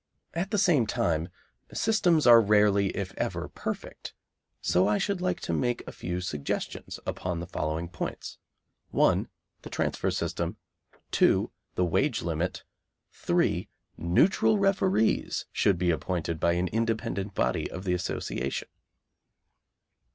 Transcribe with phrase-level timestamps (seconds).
[0.33, 1.29] At the same time,
[1.73, 4.15] systems are rarely if ever perfect,
[4.59, 8.39] so I should like to make a few suggestions upon the following points:
[8.89, 9.27] 1.
[9.61, 10.57] The transfer system.
[11.11, 11.51] 2.
[11.75, 12.63] The wage limit.
[13.11, 13.69] 3.
[13.95, 18.69] Neutral referees should be appointed by an independent body of the Association.